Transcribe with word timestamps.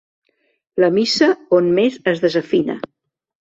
La 0.83 0.89
missa 0.95 1.29
on 1.59 1.69
més 1.81 2.01
es 2.15 2.25
desafina. 2.27 2.81